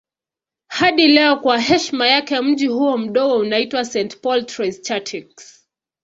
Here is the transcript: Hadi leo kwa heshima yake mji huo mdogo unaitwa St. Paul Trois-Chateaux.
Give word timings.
Hadi 0.67 1.07
leo 1.07 1.35
kwa 1.39 1.59
heshima 1.59 2.07
yake 2.07 2.41
mji 2.41 2.67
huo 2.67 2.97
mdogo 2.97 3.37
unaitwa 3.37 3.85
St. 3.85 4.17
Paul 4.21 4.45
Trois-Chateaux. 4.45 5.63